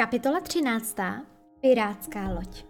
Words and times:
Kapitola 0.00 0.40
13. 0.40 0.96
Pirátská 1.60 2.28
loď 2.28 2.64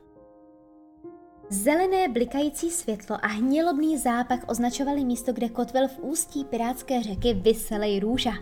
Zelené 1.50 2.08
blikající 2.08 2.70
světlo 2.70 3.16
a 3.22 3.26
hnilobný 3.26 3.98
zápach 3.98 4.40
označovali 4.46 5.04
místo, 5.04 5.32
kde 5.32 5.48
kotvil 5.48 5.88
v 5.88 5.98
ústí 5.98 6.44
pirátské 6.44 7.02
řeky 7.02 7.34
Vyselej 7.34 8.00
růža. 8.00 8.32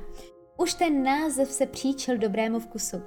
Už 0.56 0.74
ten 0.74 1.02
název 1.02 1.50
se 1.50 1.66
příčil 1.66 2.18
dobrému 2.18 2.60
vkusu, 2.60 3.02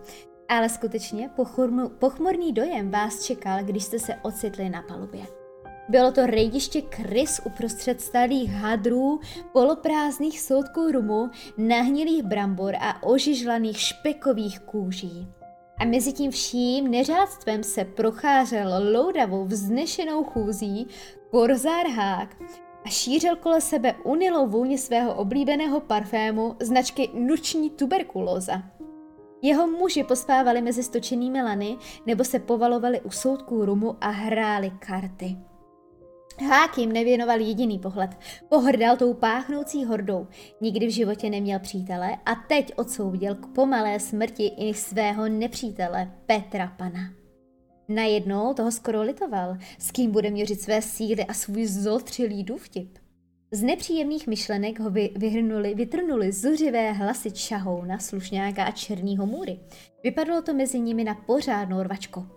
ale 0.50 0.70
skutečně 0.70 1.30
pochmurný, 1.36 1.90
pochmurný 2.00 2.54
dojem 2.54 2.92
vás 2.92 3.26
čekal, 3.26 3.64
když 3.64 3.84
jste 3.84 4.00
se 4.00 4.16
ocitli 4.16 4.70
na 4.70 4.82
palubě. 4.82 5.22
Bylo 5.90 6.12
to 6.12 6.26
rejdiště 6.26 6.82
krys 6.82 7.42
uprostřed 7.46 8.02
starých 8.02 8.52
hadrů, 8.52 9.20
poloprázdných 9.54 10.40
soudků 10.40 10.92
rumu, 10.92 11.30
nahnilých 11.58 12.24
brambor 12.24 12.76
a 12.80 13.04
ožižlaných 13.04 13.80
špekových 13.80 14.60
kůží. 14.60 15.41
A 15.80 15.86
mezi 15.86 16.14
tím 16.14 16.32
vším 16.32 16.92
neřádstvem 16.92 17.64
se 17.64 17.86
procházel 17.86 18.92
loudavou 18.94 19.46
vznešenou 19.46 20.24
chůzí 20.24 20.88
Korzár 21.32 21.88
Hák 21.88 22.38
a 22.86 22.90
šířil 22.90 23.36
kole 23.36 23.62
sebe 23.62 23.96
unilou 24.04 24.48
vůni 24.48 24.78
svého 24.78 25.16
oblíbeného 25.16 25.80
parfému 25.80 26.56
značky 26.60 27.10
Nuční 27.14 27.70
tuberkulóza. 27.70 28.64
Jeho 29.42 29.68
muži 29.68 30.04
pospávali 30.04 30.62
mezi 30.62 30.84
stočenými 30.84 31.44
lany 31.44 31.78
nebo 32.06 32.24
se 32.24 32.40
povalovali 32.40 33.02
u 33.02 33.12
soudků 33.12 33.66
rumu 33.66 33.98
a 34.02 34.10
hráli 34.10 34.72
karty. 34.80 35.38
Hák 36.40 36.78
jim 36.78 36.92
nevěnoval 36.92 37.40
jediný 37.40 37.80
pohled. 37.80 38.10
Pohrdal 38.50 38.98
tou 38.98 39.14
páchnoucí 39.14 39.86
hordou. 39.86 40.28
Nikdy 40.62 40.88
v 40.88 40.94
životě 40.94 41.30
neměl 41.30 41.60
přítele 41.60 42.18
a 42.26 42.36
teď 42.36 42.74
odsoudil 42.76 43.36
k 43.36 43.48
pomalé 43.48 44.00
smrti 44.00 44.48
i 44.58 44.74
svého 44.74 45.30
nepřítele 45.30 46.12
Petra 46.26 46.74
Pana. 46.78 47.14
Najednou 47.90 48.54
toho 48.54 48.72
skoro 48.72 49.02
litoval, 49.02 49.58
s 49.80 49.92
kým 49.92 50.12
bude 50.12 50.30
měřit 50.30 50.62
své 50.62 50.82
síly 50.82 51.26
a 51.26 51.34
svůj 51.34 51.66
zoltřilý 51.66 52.44
důvtip. 52.44 52.98
Z 53.52 53.64
nepříjemných 53.64 54.28
myšlenek 54.28 54.80
ho 54.80 54.90
vy, 54.90 55.10
vyhrnuli, 55.16 55.76
vytrnuli 55.76 56.32
zuřivé 56.32 56.92
hlasy 56.92 57.32
čahouna, 57.32 58.00
slušňáka 58.00 58.64
a 58.64 58.72
černýho 58.72 59.26
můry. 59.26 59.60
Vypadlo 60.04 60.42
to 60.42 60.54
mezi 60.54 60.80
nimi 60.80 61.04
na 61.04 61.16
pořádnou 61.16 61.84
rvačko. 61.84 62.28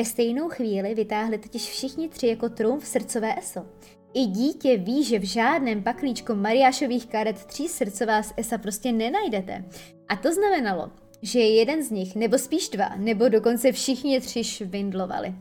Ve 0.00 0.04
stejnou 0.04 0.48
chvíli 0.48 0.94
vytáhli 0.94 1.38
totiž 1.38 1.70
všichni 1.70 2.08
tři 2.08 2.26
jako 2.26 2.48
trům 2.48 2.80
v 2.80 2.86
srdcové 2.86 3.38
eso. 3.38 3.66
I 4.14 4.26
dítě 4.26 4.76
ví, 4.76 5.04
že 5.04 5.18
v 5.18 5.22
žádném 5.22 5.82
paklíčku 5.82 6.34
Mariášových 6.34 7.06
karet 7.06 7.44
tří 7.44 7.68
srdcová 7.68 8.22
z 8.22 8.32
esa 8.36 8.58
prostě 8.58 8.92
nenajdete. 8.92 9.64
A 10.08 10.16
to 10.16 10.32
znamenalo, 10.32 10.90
že 11.22 11.40
jeden 11.40 11.82
z 11.82 11.90
nich, 11.90 12.16
nebo 12.16 12.38
spíš 12.38 12.68
dva, 12.68 12.88
nebo 12.96 13.28
dokonce 13.28 13.72
všichni 13.72 14.20
tři 14.20 14.44
švindlovali. 14.44 15.34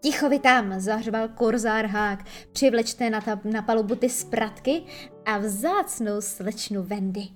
Ticho 0.00 0.28
vy 0.28 0.38
tam, 0.38 0.80
zahřval 0.80 1.28
korzár 1.28 1.86
Hák, 1.86 2.24
přivlečte 2.52 3.10
na, 3.10 3.20
ta, 3.20 3.40
na 3.44 3.62
palubu 3.62 3.94
ty 3.94 4.08
spratky 4.08 4.82
a 5.24 5.38
vzácnou 5.38 6.20
slečnu 6.20 6.82
Wendy. 6.82 7.28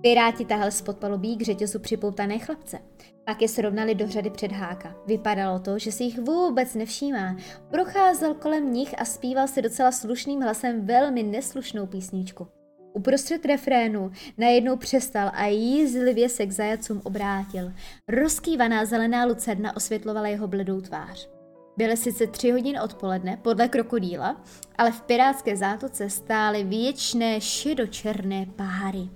Piráti 0.00 0.44
tahali 0.44 0.72
spod 0.72 0.98
palubí 0.98 1.36
k 1.36 1.42
řetězu 1.42 1.78
připoutané 1.78 2.38
chlapce. 2.38 2.78
Pak 3.24 3.42
je 3.42 3.48
srovnali 3.48 3.94
do 3.94 4.08
řady 4.08 4.30
před 4.30 4.52
háka. 4.52 4.94
Vypadalo 5.06 5.58
to, 5.58 5.78
že 5.78 5.92
si 5.92 6.04
jich 6.04 6.18
vůbec 6.18 6.74
nevšímá. 6.74 7.36
Procházel 7.70 8.34
kolem 8.34 8.72
nich 8.72 9.00
a 9.00 9.04
zpíval 9.04 9.48
si 9.48 9.62
docela 9.62 9.92
slušným 9.92 10.40
hlasem 10.40 10.86
velmi 10.86 11.22
neslušnou 11.22 11.86
písničku. 11.86 12.46
Uprostřed 12.92 13.44
refrénu 13.44 14.10
najednou 14.38 14.76
přestal 14.76 15.30
a 15.34 15.46
jízlivě 15.46 16.28
se 16.28 16.46
k 16.46 16.52
zajacům 16.52 17.00
obrátil. 17.04 17.72
Rozkývaná 18.08 18.84
zelená 18.84 19.24
lucerna 19.24 19.76
osvětlovala 19.76 20.28
jeho 20.28 20.48
bledou 20.48 20.80
tvář. 20.80 21.28
Byly 21.76 21.96
sice 21.96 22.26
tři 22.26 22.50
hodiny 22.50 22.80
odpoledne 22.80 23.36
podle 23.42 23.68
krokodýla, 23.68 24.44
ale 24.78 24.92
v 24.92 25.02
pirátské 25.02 25.56
zátoce 25.56 26.10
stály 26.10 26.64
věčné 26.64 27.40
šedočerné 27.40 28.46
páry. 28.56 29.08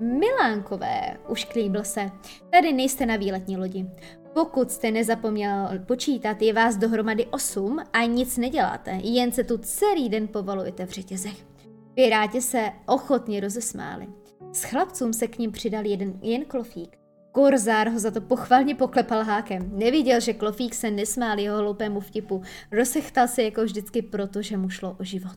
Milánkové, 0.00 1.16
už 1.28 1.44
klíbl 1.44 1.82
se, 1.82 2.10
tady 2.50 2.72
nejste 2.72 3.06
na 3.06 3.16
výletní 3.16 3.56
lodi. 3.56 3.86
Pokud 4.34 4.70
jste 4.70 4.90
nezapomněl 4.90 5.68
počítat, 5.86 6.42
je 6.42 6.52
vás 6.52 6.76
dohromady 6.76 7.26
osm 7.26 7.78
a 7.92 8.04
nic 8.04 8.36
neděláte, 8.36 8.90
jen 9.02 9.32
se 9.32 9.44
tu 9.44 9.58
celý 9.58 10.08
den 10.08 10.28
povalujete 10.28 10.86
v 10.86 10.90
řetězech. 10.90 11.46
Piráti 11.94 12.40
se 12.40 12.70
ochotně 12.86 13.40
rozesmáli. 13.40 14.06
S 14.52 14.64
chlapcům 14.64 15.12
se 15.12 15.26
k 15.26 15.38
ním 15.38 15.52
přidal 15.52 15.86
jeden, 15.86 16.18
jen 16.22 16.44
klofík. 16.44 16.96
Korzár 17.32 17.88
ho 17.88 17.98
za 17.98 18.10
to 18.10 18.20
pochvalně 18.20 18.74
poklepal 18.74 19.24
hákem. 19.24 19.70
Neviděl, 19.72 20.20
že 20.20 20.32
klofík 20.32 20.74
se 20.74 20.90
nesmál 20.90 21.38
jeho 21.38 21.58
hloupému 21.58 22.00
vtipu. 22.00 22.42
Rozechtal 22.72 23.28
se 23.28 23.42
jako 23.42 23.64
vždycky 23.64 24.02
proto, 24.02 24.42
že 24.42 24.56
mu 24.56 24.68
šlo 24.70 24.96
o 25.00 25.04
život. 25.04 25.36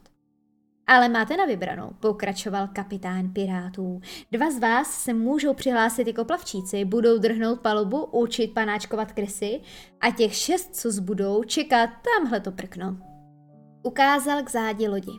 Ale 0.90 1.10
máte 1.10 1.38
na 1.38 1.46
vybranou, 1.46 1.90
pokračoval 2.00 2.68
kapitán 2.68 3.34
pirátů. 3.34 4.02
Dva 4.32 4.52
z 4.52 4.60
vás 4.60 5.04
se 5.04 5.14
můžou 5.14 5.54
přihlásit 5.54 6.08
jako 6.08 6.26
plavčíci, 6.26 6.86
budou 6.86 7.18
drhnout 7.18 7.60
palubu, 7.60 8.06
učit 8.06 8.54
panáčkovat 8.54 9.12
krysy 9.12 9.62
a 10.02 10.12
těch 10.12 10.36
šest, 10.36 10.76
co 10.76 10.92
zbudou, 10.92 11.44
čekat 11.44 11.90
tamhle 12.16 12.40
to 12.40 12.52
prkno. 12.52 12.98
Ukázal 13.84 14.44
k 14.44 14.52
zádi 14.52 14.88
lodi. 14.88 15.12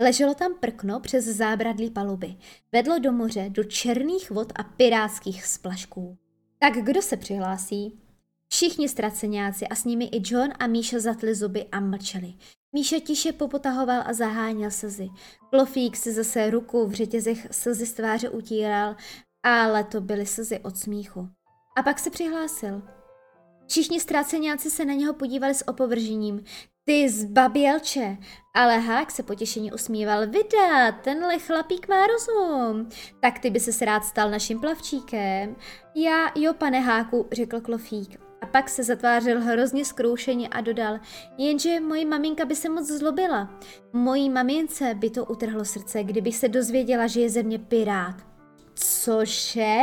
Leželo 0.00 0.34
tam 0.34 0.54
prkno 0.60 1.00
přes 1.00 1.24
zábradlí 1.24 1.90
paluby. 1.90 2.36
Vedlo 2.72 2.98
do 2.98 3.12
moře, 3.12 3.46
do 3.48 3.64
černých 3.64 4.30
vod 4.30 4.52
a 4.56 4.62
pirátských 4.62 5.46
splašků. 5.46 6.18
Tak 6.58 6.72
kdo 6.72 7.02
se 7.02 7.16
přihlásí? 7.16 7.98
Všichni 8.48 8.88
ztraceňáci 8.88 9.68
a 9.68 9.74
s 9.74 9.84
nimi 9.84 10.04
i 10.04 10.22
John 10.24 10.48
a 10.58 10.66
Míša 10.66 10.98
zatli 10.98 11.34
zuby 11.34 11.66
a 11.72 11.80
mlčeli. 11.80 12.34
Míša 12.74 12.98
tiše 12.98 13.32
popotahoval 13.32 14.02
a 14.06 14.12
zaháněl 14.12 14.70
slzy. 14.70 15.08
Klofík 15.50 15.96
si 15.96 16.12
zase 16.12 16.50
ruku 16.50 16.86
v 16.86 16.92
řetězech 16.92 17.46
slzy 17.50 17.86
z 17.86 17.92
tváře 17.92 18.28
utíral, 18.28 18.96
ale 19.42 19.84
to 19.84 20.00
byly 20.00 20.26
slzy 20.26 20.58
od 20.58 20.76
smíchu. 20.76 21.28
A 21.76 21.82
pak 21.82 21.98
se 21.98 22.10
přihlásil. 22.10 22.82
Všichni 23.68 24.00
ztráceňáci 24.00 24.70
se 24.70 24.84
na 24.84 24.94
něho 24.94 25.14
podívali 25.14 25.54
s 25.54 25.68
opovržením. 25.68 26.44
Ty 26.84 27.08
zbabělče! 27.08 28.16
Ale 28.54 28.78
Hák 28.78 29.10
se 29.10 29.22
potěšení 29.22 29.72
usmíval. 29.72 30.26
Vydat, 30.26 30.94
tenhle 31.02 31.38
chlapík 31.38 31.88
má 31.88 32.06
rozum. 32.06 32.88
Tak 33.20 33.38
ty 33.38 33.50
by 33.50 33.60
se 33.60 33.84
rád 33.84 34.04
stal 34.04 34.30
naším 34.30 34.60
plavčíkem. 34.60 35.56
Já, 35.94 36.32
jo, 36.34 36.54
pane 36.54 36.80
Háku, 36.80 37.28
řekl 37.32 37.60
Klofík. 37.60 38.31
Pak 38.52 38.68
se 38.68 38.84
zatvářil 38.84 39.40
hrozně 39.40 39.84
zkroušeně 39.84 40.48
a 40.48 40.60
dodal, 40.60 40.98
jenže 41.38 41.80
moji 41.80 42.04
maminka 42.04 42.44
by 42.44 42.56
se 42.56 42.68
moc 42.68 42.86
zlobila. 42.86 43.60
Mojí 43.92 44.30
mamince 44.30 44.94
by 44.94 45.10
to 45.10 45.24
utrhlo 45.24 45.64
srdce, 45.64 46.04
kdyby 46.04 46.32
se 46.32 46.48
dozvěděla, 46.48 47.06
že 47.06 47.20
je 47.20 47.30
ze 47.30 47.42
mě 47.42 47.58
pirát. 47.58 48.14
Cože? 48.74 49.76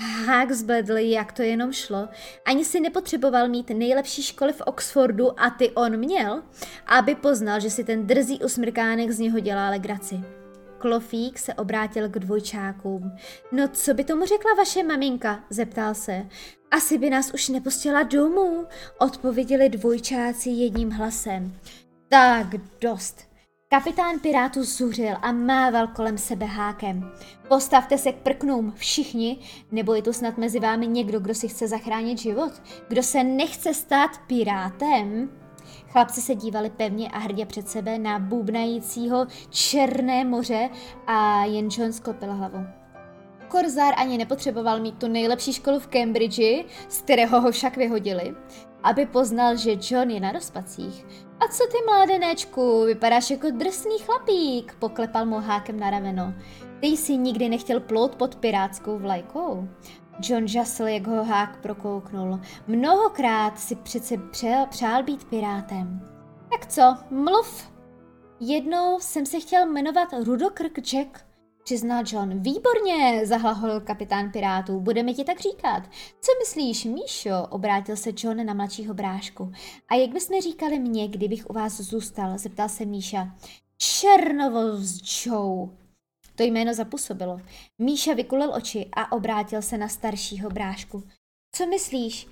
Hák 0.00 0.52
zbledl, 0.52 0.96
jak 0.96 1.32
to 1.32 1.42
jenom 1.42 1.72
šlo. 1.72 2.08
Ani 2.44 2.64
si 2.64 2.80
nepotřeboval 2.80 3.48
mít 3.48 3.70
nejlepší 3.70 4.22
školy 4.22 4.52
v 4.52 4.60
Oxfordu 4.60 5.40
a 5.40 5.50
ty 5.50 5.70
on 5.70 5.96
měl, 5.96 6.42
aby 6.86 7.14
poznal, 7.14 7.60
že 7.60 7.70
si 7.70 7.84
ten 7.84 8.06
drzý 8.06 8.38
usmrkánek 8.44 9.10
z 9.10 9.18
něho 9.18 9.40
dělá 9.40 9.70
legraci. 9.70 10.45
Klofík 10.78 11.38
se 11.38 11.54
obrátil 11.54 12.08
k 12.08 12.18
dvojčákům. 12.18 13.12
No 13.52 13.68
co 13.68 13.94
by 13.94 14.04
tomu 14.04 14.26
řekla 14.26 14.54
vaše 14.54 14.82
maminka? 14.82 15.44
zeptal 15.50 15.94
se. 15.94 16.26
Asi 16.70 16.98
by 16.98 17.10
nás 17.10 17.30
už 17.34 17.48
nepustila 17.48 18.02
domů, 18.02 18.66
odpověděli 18.98 19.68
dvojčáci 19.68 20.50
jedním 20.50 20.90
hlasem. 20.90 21.54
Tak 22.08 22.46
dost. 22.80 23.26
Kapitán 23.68 24.20
Pirátu 24.20 24.64
zuřil 24.64 25.16
a 25.22 25.32
mával 25.32 25.86
kolem 25.86 26.18
sebe 26.18 26.46
hákem. 26.46 27.12
Postavte 27.48 27.98
se 27.98 28.12
k 28.12 28.16
prknům, 28.16 28.72
všichni, 28.76 29.38
nebo 29.72 29.94
je 29.94 30.02
tu 30.02 30.12
snad 30.12 30.38
mezi 30.38 30.60
vámi 30.60 30.86
někdo, 30.86 31.20
kdo 31.20 31.34
si 31.34 31.48
chce 31.48 31.68
zachránit 31.68 32.18
život? 32.18 32.52
Kdo 32.88 33.02
se 33.02 33.24
nechce 33.24 33.74
stát 33.74 34.10
pirátem? 34.26 35.30
Chlapci 35.88 36.20
se 36.20 36.34
dívali 36.34 36.70
pevně 36.70 37.10
a 37.10 37.18
hrdě 37.18 37.46
před 37.46 37.68
sebe 37.68 37.98
na 37.98 38.18
bubnajícího 38.18 39.26
černé 39.50 40.24
moře 40.24 40.70
a 41.06 41.44
jen 41.44 41.68
John 41.78 41.92
sklopil 41.92 42.32
hlavu. 42.32 42.66
Korzár 43.48 43.94
ani 43.96 44.18
nepotřeboval 44.18 44.80
mít 44.80 44.98
tu 44.98 45.08
nejlepší 45.08 45.52
školu 45.52 45.80
v 45.80 45.86
Cambridge, 45.86 46.64
z 46.88 47.00
kterého 47.00 47.40
ho 47.40 47.50
však 47.50 47.76
vyhodili, 47.76 48.34
aby 48.82 49.06
poznal, 49.06 49.56
že 49.56 49.76
John 49.90 50.10
je 50.10 50.20
na 50.20 50.32
rozpacích. 50.32 51.06
A 51.40 51.48
co 51.48 51.66
ty 51.66 51.76
mládenečku, 51.86 52.84
vypadáš 52.84 53.30
jako 53.30 53.50
drsný 53.50 53.98
chlapík, 53.98 54.76
poklepal 54.78 55.26
mu 55.26 55.40
hákem 55.40 55.80
na 55.80 55.90
rameno. 55.90 56.34
Ty 56.80 56.86
jsi 56.86 57.16
nikdy 57.16 57.48
nechtěl 57.48 57.80
plout 57.80 58.16
pod 58.16 58.36
pirátskou 58.36 58.98
vlajkou. 58.98 59.68
John 60.20 60.48
žasl, 60.48 60.82
jak 60.82 61.06
ho 61.06 61.24
hák 61.24 61.60
prokouknul. 61.62 62.40
Mnohokrát 62.66 63.58
si 63.58 63.74
přece 63.74 64.16
přál, 64.18 64.66
přál 64.66 65.02
být 65.02 65.24
pirátem. 65.24 66.00
Tak 66.50 66.66
co, 66.66 66.96
mluv. 67.10 67.72
Jednou 68.40 69.00
jsem 69.00 69.26
se 69.26 69.40
chtěl 69.40 69.66
jmenovat 69.66 70.08
Rudokrk 70.24 70.78
Jack. 70.80 71.26
přiznal 71.64 72.02
John. 72.06 72.40
Výborně, 72.40 73.26
zahlaholil 73.26 73.80
kapitán 73.80 74.32
pirátů, 74.32 74.80
budeme 74.80 75.14
ti 75.14 75.24
tak 75.24 75.40
říkat. 75.40 75.82
Co 76.20 76.32
myslíš, 76.38 76.84
Míšo? 76.84 77.46
Obrátil 77.50 77.96
se 77.96 78.10
John 78.16 78.46
na 78.46 78.54
mladšího 78.54 78.94
brášku. 78.94 79.52
A 79.90 79.94
jak 79.94 80.10
bychom 80.10 80.40
říkali 80.40 80.78
mě, 80.78 81.08
kdybych 81.08 81.50
u 81.50 81.52
vás 81.52 81.80
zůstal? 81.80 82.38
Zeptal 82.38 82.68
se 82.68 82.84
Míša. 82.84 83.34
Černovo 83.78 84.76
s 84.76 85.26
Joe. 85.26 85.85
To 86.36 86.42
jméno 86.42 86.74
zapůsobilo. 86.74 87.40
Míša 87.78 88.14
vykulil 88.14 88.54
oči 88.54 88.88
a 88.96 89.12
obrátil 89.12 89.62
se 89.62 89.78
na 89.78 89.88
staršího 89.88 90.50
brášku. 90.50 91.02
Co 91.52 91.66
myslíš? 91.66 92.28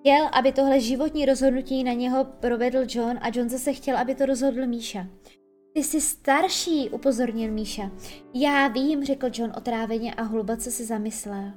Chtěl, 0.00 0.28
aby 0.32 0.52
tohle 0.52 0.80
životní 0.80 1.26
rozhodnutí 1.26 1.84
na 1.84 1.92
něho 1.92 2.24
provedl 2.24 2.78
John 2.88 3.18
a 3.20 3.28
John 3.34 3.48
zase 3.48 3.72
chtěl, 3.72 3.96
aby 3.96 4.14
to 4.14 4.26
rozhodl 4.26 4.66
Míša. 4.66 5.06
Ty 5.74 5.84
jsi 5.84 6.00
starší, 6.00 6.90
upozornil 6.90 7.52
Míša. 7.52 7.90
Já 8.34 8.68
vím, 8.68 9.04
řekl 9.04 9.26
John 9.32 9.52
otráveně 9.56 10.14
a 10.14 10.22
hluboce 10.22 10.70
se 10.70 10.84
zamyslel. 10.84 11.52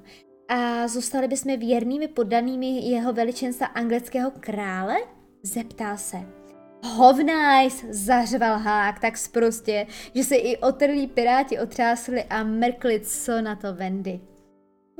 A 0.50 0.88
zůstali 0.88 1.27
bychom 1.27 1.59
věrnými 1.59 2.07
poddanými 2.07 2.89
jeho 2.89 3.13
veličenstva 3.13 3.68
anglického 3.68 4.31
krále? 4.39 4.98
Zeptal 5.44 5.98
se. 5.98 6.41
Hovnajs, 6.83 7.86
zařval 7.89 8.57
hák 8.57 9.00
tak 9.00 9.18
sprostě, 9.18 9.88
že 10.16 10.24
se 10.24 10.36
i 10.36 10.57
otrlí 10.57 11.07
piráti 11.07 11.60
otřásli 11.60 12.24
a 12.24 12.44
mrkli, 12.44 13.00
co 13.00 13.42
na 13.42 13.56
to 13.56 13.74
Vendy. 13.74 14.19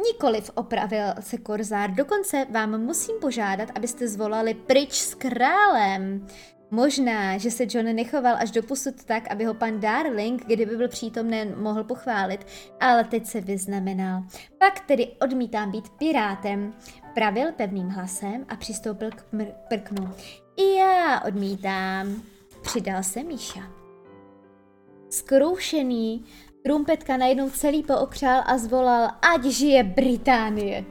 Nikoliv, 0.04 0.52
opravil 0.56 1.06
se 1.20 1.38
Korzár, 1.38 1.92
dokonce 1.92 2.46
vám 2.50 2.82
musím 2.82 3.16
požádat, 3.22 3.70
abyste 3.76 4.08
zvolali 4.08 4.54
pryč 4.54 4.94
s 4.94 5.16
králem. 5.16 6.28
Možná, 6.72 7.38
že 7.38 7.52
se 7.52 7.64
John 7.70 7.86
nechoval 7.86 8.36
až 8.40 8.52
do 8.52 8.64
posud 8.64 9.04
tak, 9.04 9.32
aby 9.32 9.46
ho 9.46 9.54
pan 9.54 9.80
Darling, 9.80 10.46
kdyby 10.46 10.76
byl 10.76 10.88
přítomen, 10.88 11.56
mohl 11.58 11.84
pochválit, 11.84 12.48
ale 12.80 13.04
teď 13.04 13.26
se 13.26 13.42
vyznamenal. 13.42 14.24
Pak 14.58 14.80
tedy 14.80 15.08
odmítám 15.22 15.72
být 15.72 15.90
pirátem, 15.90 16.74
pravil 17.14 17.52
pevným 17.52 17.90
hlasem 17.90 18.46
a 18.50 18.56
přistoupil 18.56 19.10
k 19.12 19.26
prknu. 19.70 20.10
I 20.58 20.76
já 20.76 21.22
odmítám, 21.28 22.22
přidal 22.62 23.04
se 23.04 23.24
Míša. 23.24 23.62
Skroušený, 25.10 26.26
trumpetka 26.64 27.18
najednou 27.18 27.50
celý 27.50 27.84
pookřál 27.84 28.44
a 28.46 28.58
zvolal, 28.58 29.10
ať 29.36 29.44
žije 29.44 29.84
Británie. 29.84 30.86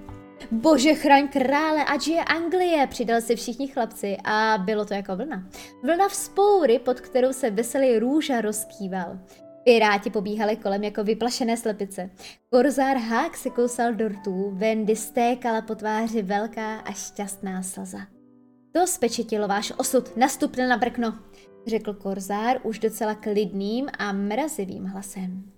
Bože 0.51 0.95
chraň 0.95 1.29
krále, 1.29 1.85
ať 1.85 2.09
je 2.09 2.25
Anglie, 2.25 2.87
přidal 2.87 3.21
se 3.21 3.37
všichni 3.37 3.69
chlapci 3.69 4.17
a 4.25 4.59
bylo 4.59 4.85
to 4.85 4.95
jako 4.95 5.17
vlna. 5.17 5.49
Vlna 5.83 6.09
vzpoury, 6.09 6.79
pod 6.79 7.01
kterou 7.01 7.33
se 7.33 7.51
veselý 7.51 7.99
růža 7.99 8.41
rozkýval. 8.41 9.19
Piráti 9.65 10.11
pobíhali 10.11 10.57
kolem 10.57 10.85
jako 10.85 11.05
vyplašené 11.05 11.57
slepice. 11.57 12.11
Korzár 12.51 12.97
Hák 12.97 13.37
se 13.37 13.51
kousal 13.51 13.93
do 13.93 14.09
rtů, 14.09 14.51
Wendy 14.55 14.97
stékala 14.97 15.63
po 15.63 15.75
tváři 15.75 16.23
velká 16.23 16.77
a 16.77 16.93
šťastná 16.93 17.63
slza. 17.63 18.20
To 18.73 18.87
spečetilo 18.87 19.49
váš 19.49 19.73
osud, 19.77 20.17
nastupne 20.17 20.69
na 20.69 20.77
brkno, 20.77 21.19
řekl 21.67 21.95
Korzár 21.95 22.61
už 22.63 22.79
docela 22.79 23.15
klidným 23.15 23.89
a 23.99 24.13
mrazivým 24.13 24.85
hlasem. 24.85 25.53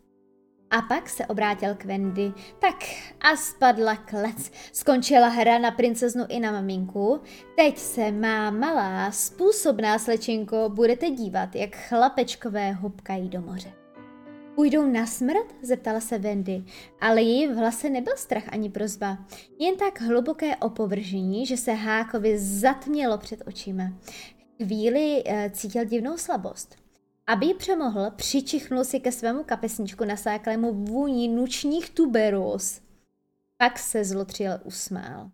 A 0.70 0.82
pak 0.82 1.09
se 1.09 1.26
obrátil 1.26 1.75
k 1.75 1.85
Wendy. 1.85 2.32
Tak 2.59 2.75
a 3.20 3.37
spadla 3.37 3.97
klec. 3.97 4.50
Skončila 4.73 5.29
hra 5.29 5.59
na 5.59 5.70
princeznu 5.70 6.25
i 6.29 6.41
na 6.41 6.53
maminku. 6.53 7.20
Teď 7.56 7.79
se 7.79 8.12
má 8.12 8.50
malá, 8.50 9.11
způsobná 9.11 9.99
slečinko 9.99 10.69
budete 10.75 11.11
dívat, 11.11 11.55
jak 11.55 11.76
chlapečkové 11.76 12.73
hubkají 12.73 13.29
do 13.29 13.41
moře. 13.41 13.81
Půjdou 14.54 14.87
na 14.87 15.06
smrt? 15.06 15.54
zeptala 15.62 16.00
se 16.00 16.19
Wendy, 16.19 16.64
ale 17.00 17.22
její 17.22 17.49
v 17.49 17.56
hlase 17.56 17.90
nebyl 17.90 18.16
strach 18.16 18.44
ani 18.49 18.70
prozba. 18.70 19.19
Jen 19.58 19.76
tak 19.76 20.00
hluboké 20.00 20.56
opovržení, 20.56 21.46
že 21.46 21.56
se 21.56 21.72
Hákovi 21.72 22.38
zatmělo 22.38 23.19
před 23.19 23.43
očima. 23.46 23.93
Chvíli 24.62 25.22
e, 25.26 25.50
cítil 25.50 25.84
divnou 25.84 26.16
slabost. 26.16 26.76
Aby 27.26 27.46
ji 27.46 27.54
přemohl, 27.54 28.10
přičichnul 28.16 28.84
si 28.84 29.00
ke 29.00 29.12
svému 29.12 29.44
kapesníčku 29.44 30.04
nasáklému 30.04 30.72
vůni 30.72 31.28
nučních 31.28 31.90
tuberus. 31.90 32.81
Pak 33.56 33.78
se 33.78 34.04
zlotřil 34.04 34.50
usmál. 34.64 35.31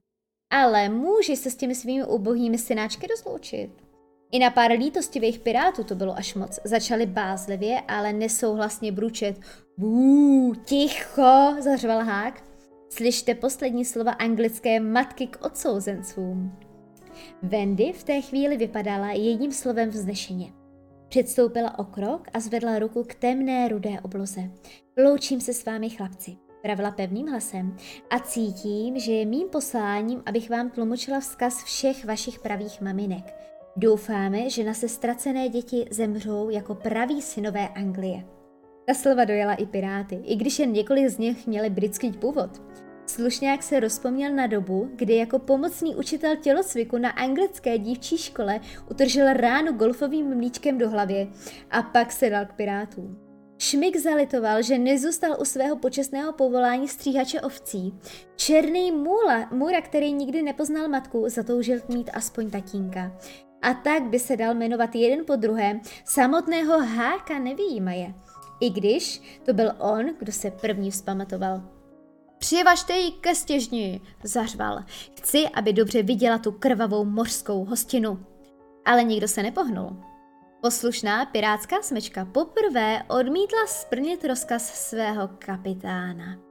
Ale 0.51 0.89
může 0.89 1.37
se 1.37 1.51
s 1.51 1.57
těmi 1.57 1.75
svými 1.75 2.05
ubohými 2.05 2.59
synáčky 2.59 3.07
rozloučit. 3.07 3.88
I 4.33 4.39
na 4.39 4.51
pár 4.51 4.73
lítostivých 4.73 5.39
pirátů 5.39 5.85
to 5.85 5.95
bylo 5.95 6.17
až 6.17 6.35
moc. 6.35 6.61
Začali 6.65 7.07
bázlivě, 7.07 7.81
ale 7.89 8.13
nesouhlasně 8.13 8.93
bručet. 8.93 9.41
Bů, 9.79 10.53
ticho, 10.65 11.55
zařval 11.61 12.05
hák. 12.05 12.43
Slyšte 12.91 13.35
poslední 13.35 13.85
slova 13.85 14.13
anglické 14.13 14.81
matky 14.81 15.27
k 15.27 15.45
odsouzencům. 15.45 16.59
Wendy 17.43 17.93
v 17.93 18.05
té 18.05 18.21
chvíli 18.21 18.57
vypadala 18.57 19.11
jedním 19.11 19.53
slovem 19.53 19.89
vznešeně. 19.89 20.53
Předstoupila 21.09 21.79
o 21.79 21.85
krok 21.85 22.29
a 22.33 22.41
zvedla 22.41 22.79
ruku 22.79 23.05
k 23.05 23.15
temné 23.15 23.69
rudé 23.69 24.01
obloze. 24.03 24.41
Loučím 25.05 25.41
se 25.41 25.53
s 25.53 25.65
vámi 25.65 25.91
chlapci, 25.91 26.37
pravila 26.63 26.91
pevným 26.91 27.27
hlasem 27.27 27.77
a 28.11 28.19
cítím, 28.19 28.99
že 28.99 29.13
je 29.13 29.27
mým 29.27 29.49
posláním, 29.49 30.23
abych 30.27 30.51
vám 30.51 30.71
tlumočila 30.71 31.21
vzkaz 31.21 31.65
všech 31.65 32.05
vašich 32.05 32.39
pravých 32.39 32.81
maminek. 32.81 33.35
Doufáme, 33.81 34.51
že 34.51 34.65
naše 34.65 34.89
ztracené 34.89 35.49
děti 35.49 35.87
zemřou 35.91 36.51
jako 36.51 36.75
praví 36.75 37.23
synové 37.23 37.69
Anglie. 37.69 38.25
Ta 38.87 38.95
slova 38.95 39.25
dojela 39.25 39.55
i 39.55 39.67
piráty, 39.67 40.15
i 40.25 40.37
když 40.37 40.59
jen 40.59 40.73
několik 40.73 41.09
z 41.09 41.19
nich 41.19 41.47
měli 41.47 41.71
britský 41.71 42.13
původ. 42.13 42.63
Slušňák 43.07 43.63
se 43.63 43.81
rozpomněl 43.81 44.35
na 44.35 44.47
dobu, 44.47 44.91
kdy 44.95 45.17
jako 45.17 45.39
pomocný 45.39 45.97
učitel 45.97 46.37
tělocviku 46.37 46.99
na 46.99 47.11
anglické 47.11 47.79
dívčí 47.79 48.19
škole 48.19 48.61
utržil 48.91 49.33
ránu 49.33 49.73
golfovým 49.73 50.37
mlíčkem 50.37 50.79
do 50.79 50.91
hlavě 50.91 51.27
a 51.71 51.83
pak 51.83 52.13
se 52.13 52.31
dal 52.31 52.47
k 52.47 52.53
pirátům. 52.53 53.19
Šmik 53.59 53.97
zalitoval, 53.97 54.63
že 54.63 54.79
nezůstal 54.79 55.37
u 55.41 55.45
svého 55.45 55.77
počestného 55.77 56.33
povolání 56.33 56.89
stříhače 56.89 57.41
ovcí. 57.41 57.95
Černý 58.37 58.93
můla, 58.93 59.49
můra, 59.53 59.81
který 59.81 60.13
nikdy 60.13 60.43
nepoznal 60.43 60.89
matku, 60.89 61.25
zatoužil 61.29 61.79
mít 61.89 62.11
aspoň 62.15 62.51
tatínka. 62.51 63.13
A 63.63 63.75
tak 63.75 64.03
by 64.03 64.19
se 64.19 64.37
dal 64.37 64.55
jmenovat 64.55 64.95
jeden 64.95 65.25
po 65.25 65.37
druhém, 65.37 65.81
samotného 66.05 66.79
háka 66.79 67.39
nevýjímaje. 67.39 68.15
I 68.61 68.71
když 68.71 69.23
to 69.45 69.53
byl 69.53 69.73
on, 69.79 70.07
kdo 70.19 70.33
se 70.33 70.51
první 70.51 70.91
vzpamatoval. 70.91 71.63
Přivažte 72.39 72.93
ji 72.93 73.13
ke 73.13 73.35
stěžni, 73.35 74.01
zařval. 74.23 74.85
Chci, 75.19 75.49
aby 75.49 75.73
dobře 75.73 76.03
viděla 76.03 76.39
tu 76.39 76.53
krvavou 76.53 77.05
mořskou 77.05 77.65
hostinu. 77.65 78.27
Ale 78.85 79.05
nikdo 79.05 79.29
se 79.29 79.43
nepohnul. 79.43 79.97
Poslušná 80.63 81.27
pirátská 81.27 81.83
smečka 81.83 82.25
poprvé 82.25 83.03
odmítla 83.09 83.67
splnit 83.67 84.25
rozkaz 84.25 84.89
svého 84.89 85.29
kapitána. 85.39 86.48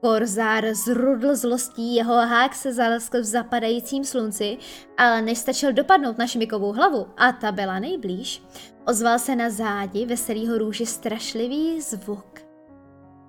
Korzár 0.00 0.74
zrudl 0.74 1.36
zlostí, 1.36 1.94
jeho 1.94 2.14
hák 2.14 2.54
se 2.54 2.72
zaleskl 2.72 3.20
v 3.20 3.24
zapadajícím 3.24 4.04
slunci, 4.04 4.58
ale 4.98 5.22
než 5.22 5.38
stačil 5.38 5.72
dopadnout 5.72 6.18
na 6.18 6.26
šmikovou 6.26 6.72
hlavu, 6.72 7.06
a 7.16 7.32
ta 7.32 7.52
byla 7.52 7.78
nejblíž, 7.78 8.42
ozval 8.86 9.18
se 9.18 9.36
na 9.36 9.50
zádi 9.50 10.06
veselýho 10.06 10.58
růže 10.58 10.86
strašlivý 10.86 11.80
zvuk. 11.80 12.40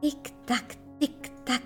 Tik 0.01 0.33
tak, 0.45 0.63
tik 0.99 1.31
tak, 1.43 1.61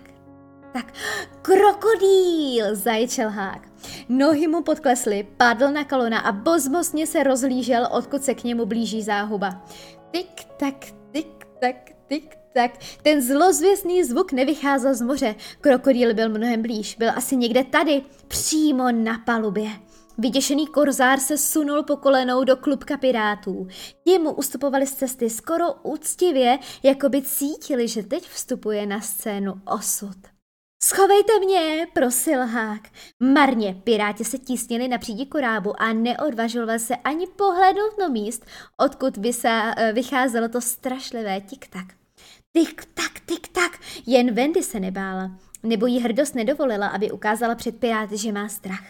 tak. 0.73 0.93
Krokodýl, 1.41 2.75
zajčel 2.75 3.29
hák. 3.29 3.69
Nohy 4.09 4.47
mu 4.47 4.63
podklesly, 4.63 5.27
padl 5.37 5.71
na 5.71 5.83
kolona 5.83 6.19
a 6.19 6.31
bozmostně 6.31 7.07
se 7.07 7.23
rozlížel, 7.23 7.87
odkud 7.91 8.23
se 8.23 8.33
k 8.33 8.43
němu 8.43 8.65
blíží 8.65 9.03
záhuba. 9.03 9.65
Tik 10.11 10.43
tak, 10.59 10.75
tik 11.11 11.47
tak, 11.59 11.75
tik 12.07 12.44
tak. 12.55 12.71
Ten 13.01 13.21
zlozvěstný 13.21 14.03
zvuk 14.03 14.31
nevycházel 14.31 14.95
z 14.95 15.01
moře. 15.01 15.35
Krokodýl 15.61 16.13
byl 16.13 16.29
mnohem 16.29 16.61
blíž, 16.61 16.95
byl 16.99 17.09
asi 17.15 17.35
někde 17.35 17.63
tady, 17.63 18.01
přímo 18.27 18.91
na 18.91 19.17
palubě. 19.25 19.69
Vyděšený 20.17 20.67
korzár 20.67 21.19
se 21.19 21.37
sunul 21.37 21.83
po 21.83 21.97
kolenou 21.97 22.43
do 22.43 22.55
klubka 22.55 22.97
pirátů. 22.97 23.67
Ti 24.03 24.19
mu 24.19 24.31
ustupovali 24.31 24.87
z 24.87 24.93
cesty 24.93 25.29
skoro 25.29 25.73
úctivě, 25.73 26.59
jako 26.83 27.09
by 27.09 27.21
cítili, 27.21 27.87
že 27.87 28.03
teď 28.03 28.29
vstupuje 28.29 28.85
na 28.85 29.01
scénu 29.01 29.53
osud. 29.65 30.17
Schovejte 30.83 31.39
mě, 31.39 31.87
prosil 31.93 32.45
Hák. 32.45 32.81
Marně 33.19 33.81
piráti 33.83 34.25
se 34.25 34.37
tísnili 34.37 34.87
na 34.87 34.97
přídi 34.97 35.25
korábu 35.25 35.81
a 35.81 35.93
neodvažoval 35.93 36.79
se 36.79 36.95
ani 36.95 37.27
pohlednout 37.27 37.97
na 37.99 38.07
míst, 38.07 38.45
odkud 38.77 39.17
vysá, 39.17 39.75
vycházelo 39.93 40.49
to 40.49 40.61
strašlivé 40.61 41.41
tik-tak. 41.41 42.04
Tik-tak, 42.55 43.19
tik-tak, 43.25 43.79
jen 44.05 44.33
Wendy 44.33 44.63
se 44.63 44.79
nebála, 44.79 45.31
nebo 45.63 45.85
jí 45.85 45.99
hrdost 45.99 46.35
nedovolila, 46.35 46.87
aby 46.87 47.11
ukázala 47.11 47.55
před 47.55 47.79
piráty, 47.79 48.17
že 48.17 48.31
má 48.31 48.49
strach. 48.49 48.85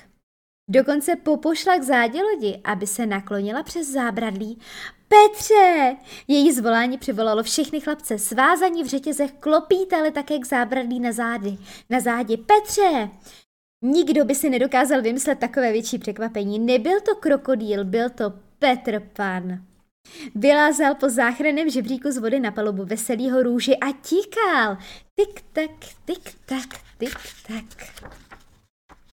Dokonce 0.70 1.16
popošla 1.16 1.78
k 1.78 1.84
zádě 1.84 2.20
lodi, 2.24 2.62
aby 2.64 2.88
se 2.88 3.06
naklonila 3.06 3.64
přes 3.64 3.88
zábradlí. 3.88 4.60
Petře! 5.08 5.96
Její 6.28 6.52
zvolání 6.52 6.98
přivolalo 6.98 7.44
všechny 7.44 7.80
chlapce. 7.80 8.18
Svázaní 8.20 8.84
v 8.84 8.88
řetězech 8.88 9.32
klopítali 9.32 10.12
také 10.12 10.40
k 10.40 10.46
zábradlí 10.46 11.00
na 11.00 11.12
zády. 11.12 11.58
Na 11.90 12.00
zádě. 12.00 12.38
Petře! 12.38 13.10
Nikdo 13.82 14.26
by 14.26 14.36
si 14.36 14.50
nedokázal 14.50 15.02
vymyslet 15.02 15.40
takové 15.40 15.72
větší 15.72 15.98
překvapení. 15.98 16.60
Nebyl 16.60 17.02
to 17.02 17.16
krokodýl, 17.16 17.86
byl 17.86 18.10
to 18.10 18.34
Petr 18.60 19.00
Pan. 19.00 19.75
Vylázal 20.36 20.96
po 20.96 21.10
záchranném 21.10 21.70
žebříku 21.70 22.12
z 22.12 22.18
vody 22.18 22.40
na 22.40 22.52
palubu 22.52 22.86
veselýho 22.86 23.44
růži 23.44 23.78
a 23.78 23.92
tíkal. 23.92 24.78
Tik 25.16 25.42
tak, 25.54 25.72
tik 26.06 26.36
tak, 26.46 26.80
tik 26.98 27.16
tak. 27.48 27.66